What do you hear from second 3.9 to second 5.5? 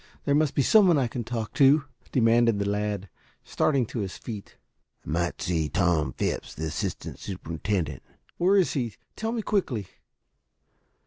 his feet. "Might